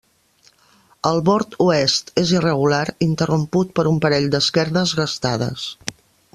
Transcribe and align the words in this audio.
El 1.09 1.19
bord 1.27 1.53
oest 1.65 2.09
és 2.23 2.33
irregular, 2.39 2.81
interromput 3.09 3.77
per 3.81 3.87
un 3.93 4.03
parell 4.07 4.29
d'esquerdes 4.37 4.99
gastades. 5.03 5.71